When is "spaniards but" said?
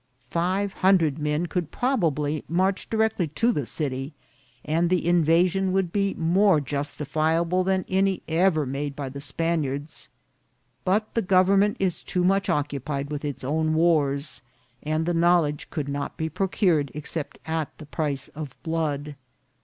9.21-11.13